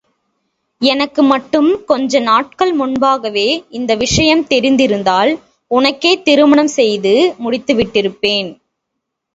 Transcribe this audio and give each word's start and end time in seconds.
எனக்கு 0.81 1.21
மட்டும், 1.23 1.83
கொஞ்ச 1.85 2.19
நாட்கள் 2.19 2.73
முன்பாகவே 2.73 3.45
இந்த 3.69 3.95
விஷயம் 3.95 4.43
தெரிந்திருந்தால், 4.49 5.33
உனக்கே 5.71 6.13
திருமணம் 6.21 6.73
செய்து 6.79 7.13
முடித்து 7.37 7.75
விட்டிருப்பேன். 7.75 8.51